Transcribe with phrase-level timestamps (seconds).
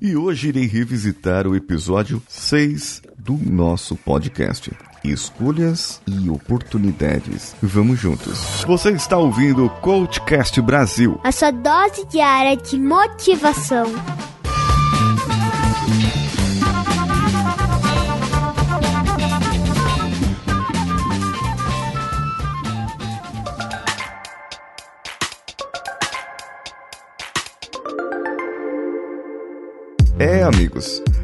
[0.00, 4.72] e hoje irei revisitar o episódio 6 do nosso podcast.
[5.04, 7.54] Escolhas e oportunidades.
[7.62, 8.64] Vamos juntos.
[8.66, 11.20] Você está ouvindo o Coachcast Brasil.
[11.22, 13.86] A sua dose diária de motivação.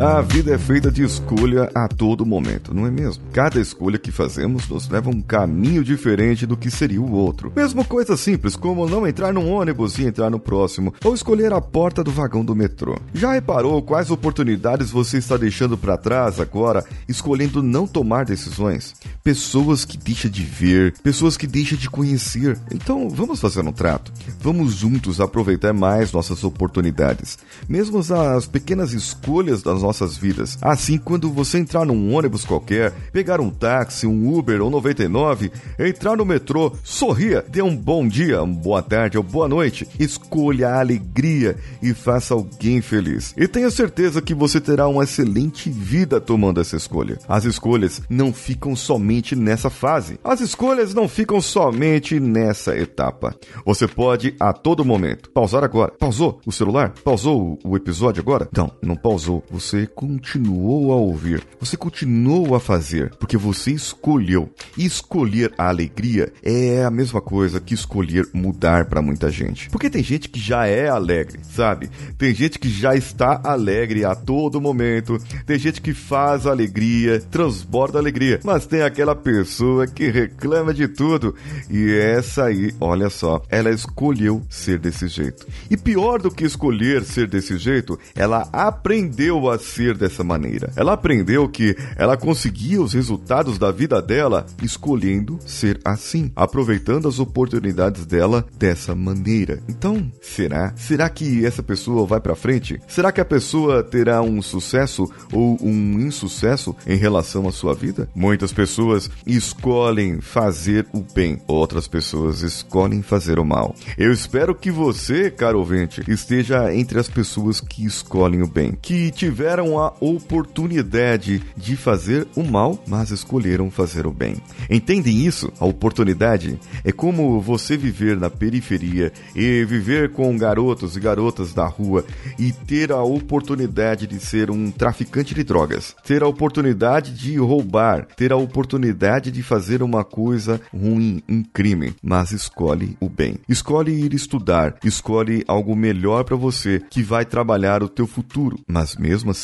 [0.00, 3.22] A vida é feita de escolha a todo momento, não é mesmo?
[3.34, 7.52] Cada escolha que fazemos nos leva a um caminho diferente do que seria o outro.
[7.54, 11.60] Mesmo coisa simples como não entrar num ônibus e entrar no próximo, ou escolher a
[11.60, 12.96] porta do vagão do metrô.
[13.12, 18.94] Já reparou quais oportunidades você está deixando para trás agora, escolhendo não tomar decisões?
[19.22, 22.58] Pessoas que deixa de ver, pessoas que deixa de conhecer.
[22.72, 24.10] Então, vamos fazer um trato.
[24.40, 27.38] Vamos juntos aproveitar mais nossas oportunidades,
[27.68, 30.58] mesmo as pequenas escolhas das nossas vidas.
[30.62, 36.16] Assim, quando você entrar num ônibus qualquer, pegar um táxi, um Uber ou 99, entrar
[36.16, 40.80] no metrô, sorria, dê um bom dia, uma boa tarde ou boa noite, escolha a
[40.80, 43.34] alegria e faça alguém feliz.
[43.36, 47.18] E tenha certeza que você terá uma excelente vida tomando essa escolha.
[47.28, 50.18] As escolhas não ficam somente nessa fase.
[50.22, 53.34] As escolhas não ficam somente nessa etapa.
[53.64, 55.92] Você pode a todo momento pausar agora.
[55.98, 56.92] Pausou o celular?
[57.04, 58.48] Pausou o episódio agora?
[58.56, 59.42] Não, não pausou.
[59.50, 61.42] Você continuou a ouvir.
[61.58, 64.50] Você continuou a fazer, porque você escolheu.
[64.76, 69.68] E escolher a alegria é a mesma coisa que escolher mudar para muita gente.
[69.70, 71.90] Porque tem gente que já é alegre, sabe?
[72.18, 75.18] Tem gente que já está alegre a todo momento.
[75.46, 78.40] Tem gente que faz alegria, transborda alegria.
[78.44, 81.34] Mas tem aquela pessoa que reclama de tudo.
[81.68, 85.46] E essa aí, olha só, ela escolheu ser desse jeito.
[85.70, 90.72] E pior do que escolher ser desse jeito, ela aprendeu a ser dessa maneira.
[90.76, 97.18] Ela aprendeu que ela conseguia os resultados da vida dela escolhendo ser assim, aproveitando as
[97.18, 99.62] oportunidades dela dessa maneira.
[99.68, 100.72] Então, será?
[100.76, 102.80] Será que essa pessoa vai para frente?
[102.88, 108.08] Será que a pessoa terá um sucesso ou um insucesso em relação à sua vida?
[108.14, 113.74] Muitas pessoas escolhem fazer o bem, outras pessoas escolhem fazer o mal.
[113.96, 119.10] Eu espero que você, caro ouvinte, esteja entre as pessoas que escolhem o bem, que
[119.50, 124.36] tiveram a oportunidade de fazer o mal, mas escolheram fazer o bem.
[124.70, 125.52] Entendem isso?
[125.58, 131.66] A oportunidade é como você viver na periferia e viver com garotos e garotas da
[131.66, 132.04] rua
[132.38, 138.06] e ter a oportunidade de ser um traficante de drogas, ter a oportunidade de roubar,
[138.16, 143.34] ter a oportunidade de fazer uma coisa ruim, um crime, mas escolhe o bem.
[143.48, 148.60] Escolhe ir estudar, escolhe algo melhor para você que vai trabalhar o teu futuro.
[148.68, 149.39] Mas mesmo assim,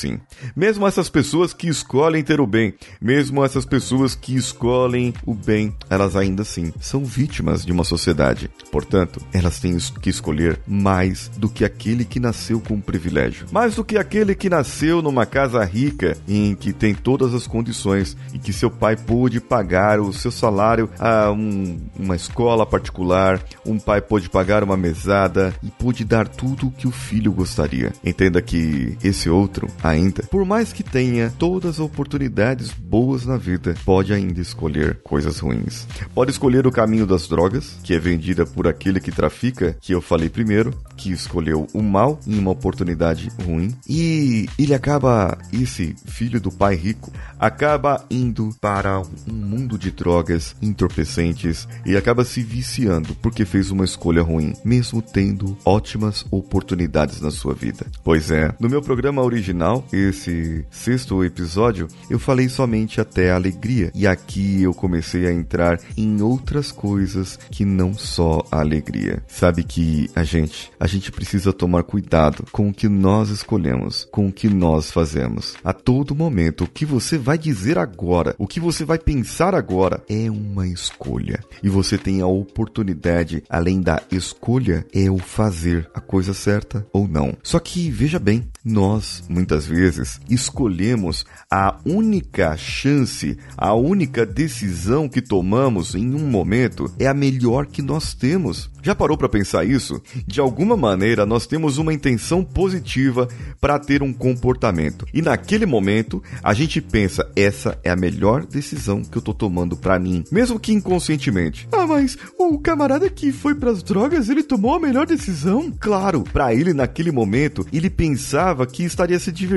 [0.54, 5.74] mesmo essas pessoas que escolhem ter o bem, mesmo essas pessoas que escolhem o bem,
[5.88, 8.50] elas ainda assim são vítimas de uma sociedade.
[8.70, 13.84] Portanto, elas têm que escolher mais do que aquele que nasceu com privilégio, mais do
[13.84, 18.52] que aquele que nasceu numa casa rica em que tem todas as condições e que
[18.52, 24.28] seu pai pôde pagar o seu salário a um, uma escola particular, um pai pôde
[24.28, 27.92] pagar uma mesada e pôde dar tudo o que o filho gostaria.
[28.04, 33.74] Entenda que esse outro, ainda, por mais que tenha todas as oportunidades boas na vida,
[33.84, 35.86] pode ainda escolher coisas ruins.
[36.14, 40.00] Pode escolher o caminho das drogas, que é vendida por aquele que trafica, que eu
[40.00, 46.40] falei primeiro, que escolheu o mal em uma oportunidade ruim, e ele acaba, esse filho
[46.40, 53.14] do pai rico, acaba indo para um mundo de drogas entorpecentes e acaba se viciando
[53.16, 57.86] porque fez uma escolha ruim, mesmo tendo ótimas oportunidades na sua vida.
[58.02, 63.90] Pois é, no meu programa original, esse sexto episódio, eu falei somente até a alegria,
[63.94, 69.22] e aqui eu comecei a entrar em outras coisas que não só a alegria.
[69.26, 74.28] Sabe que a gente, a gente precisa tomar cuidado com o que nós escolhemos, com
[74.28, 75.54] o que nós fazemos.
[75.64, 80.02] A todo momento, o que você vai dizer agora, o que você vai pensar agora
[80.08, 81.40] é uma escolha.
[81.62, 87.08] E você tem a oportunidade, além da escolha, é o fazer a coisa certa ou
[87.08, 87.34] não.
[87.42, 95.20] Só que veja bem, nós muitas vezes escolhemos a única chance, a única decisão que
[95.20, 98.70] tomamos em um momento é a melhor que nós temos.
[98.86, 100.00] Já parou para pensar isso?
[100.24, 103.26] De alguma maneira, nós temos uma intenção positiva
[103.60, 105.04] para ter um comportamento.
[105.12, 109.76] E naquele momento, a gente pensa: essa é a melhor decisão que eu tô tomando
[109.76, 111.68] para mim, mesmo que inconscientemente.
[111.72, 115.74] Ah, mas o camarada que foi para as drogas, ele tomou a melhor decisão?
[115.80, 119.55] Claro, para ele naquele momento, ele pensava que estaria se divertindo.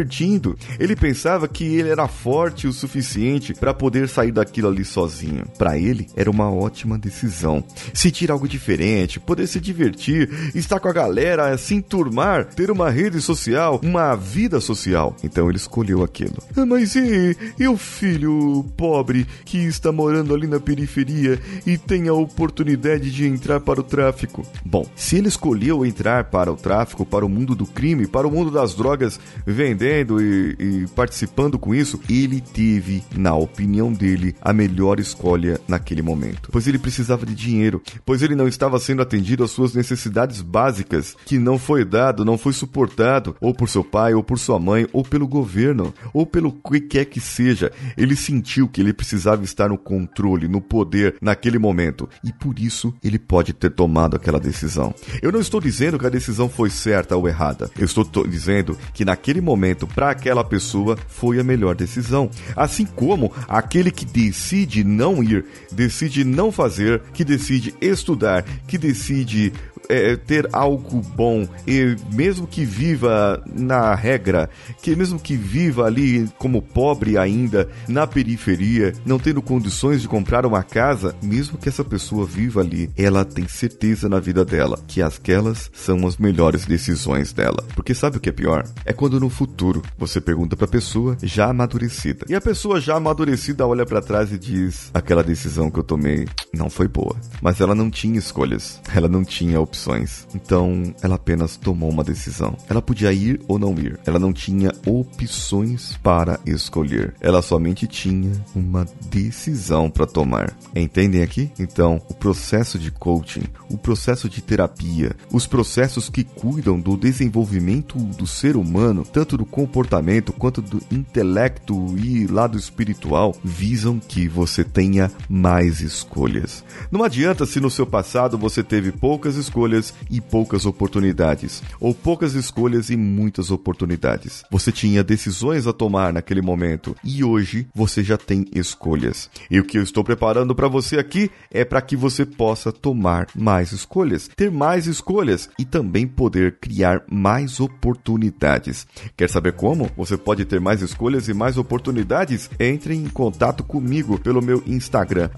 [0.79, 5.45] Ele pensava que ele era forte o suficiente para poder sair daquilo ali sozinho.
[5.57, 7.63] Para ele, era uma ótima decisão.
[7.93, 13.21] Sentir algo diferente, poder se divertir, estar com a galera, se enturmar, ter uma rede
[13.21, 15.15] social, uma vida social.
[15.23, 16.37] Então ele escolheu aquilo.
[16.55, 22.07] Ah, mas e, e o filho pobre que está morando ali na periferia e tem
[22.07, 24.45] a oportunidade de entrar para o tráfico?
[24.65, 28.31] Bom, se ele escolheu entrar para o tráfico, para o mundo do crime, para o
[28.31, 34.53] mundo das drogas, vendendo e, e participando com isso, ele teve, na opinião dele, a
[34.53, 36.49] melhor escolha naquele momento.
[36.51, 41.15] Pois ele precisava de dinheiro, pois ele não estava sendo atendido às suas necessidades básicas,
[41.25, 44.87] que não foi dado, não foi suportado, ou por seu pai, ou por sua mãe,
[44.93, 47.71] ou pelo governo, ou pelo que quer que seja.
[47.97, 52.93] Ele sentiu que ele precisava estar no controle, no poder, naquele momento, e por isso
[53.03, 54.93] ele pode ter tomado aquela decisão.
[55.21, 57.69] Eu não estou dizendo que a decisão foi certa ou errada.
[57.77, 62.29] Eu estou dizendo que naquele momento, para aquela pessoa, foi a melhor decisão.
[62.55, 69.53] Assim como aquele que decide não ir, decide não fazer, que decide estudar, que decide
[69.89, 74.49] é, ter algo bom e mesmo que viva na regra,
[74.81, 80.45] que mesmo que viva ali como pobre ainda na periferia, não tendo condições de comprar
[80.45, 85.01] uma casa, mesmo que essa pessoa viva ali, ela tem certeza na vida dela que
[85.01, 87.65] aquelas são as melhores decisões dela.
[87.75, 88.67] Porque sabe o que é pior?
[88.85, 92.25] É quando no futuro você pergunta pra pessoa já amadurecida.
[92.29, 96.27] E a pessoa já amadurecida olha para trás e diz: aquela decisão que eu tomei
[96.53, 97.15] não foi boa.
[97.41, 100.27] Mas ela não tinha escolhas, ela não tinha opções opções.
[100.35, 102.55] Então, ela apenas tomou uma decisão.
[102.69, 103.97] Ela podia ir ou não ir.
[104.05, 107.15] Ela não tinha opções para escolher.
[107.21, 110.53] Ela somente tinha uma decisão para tomar.
[110.75, 111.49] Entendem aqui?
[111.57, 117.97] Então, o processo de coaching, o processo de terapia, os processos que cuidam do desenvolvimento
[117.97, 124.63] do ser humano, tanto do comportamento quanto do intelecto e lado espiritual, visam que você
[124.63, 126.63] tenha mais escolhas.
[126.91, 131.93] Não adianta se no seu passado você teve poucas escolhas escolhas e poucas oportunidades, ou
[131.93, 134.43] poucas escolhas e muitas oportunidades.
[134.49, 139.29] Você tinha decisões a tomar naquele momento e hoje você já tem escolhas.
[139.49, 143.27] E o que eu estou preparando para você aqui é para que você possa tomar
[143.35, 148.87] mais escolhas, ter mais escolhas e também poder criar mais oportunidades.
[149.15, 152.49] Quer saber como você pode ter mais escolhas e mais oportunidades?
[152.59, 155.29] Entre em contato comigo pelo meu Instagram,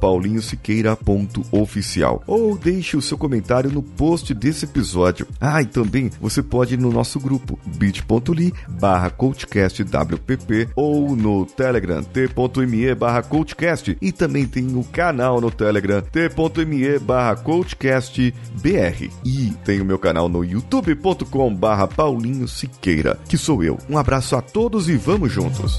[0.00, 5.26] paulinhosiqueira.oficial ou deixe o seu comentário no no post desse episódio.
[5.40, 12.02] Ah, e também você pode ir no nosso grupo bit.ly barra coachcastwpp ou no Telegram
[12.02, 19.80] t.me barra coachcast e também tem o canal no Telegram t.me barra coachcastbr e tem
[19.80, 23.78] o meu canal no youtube.com barra Paulinho Siqueira, que sou eu.
[23.88, 25.78] Um abraço a todos e vamos juntos!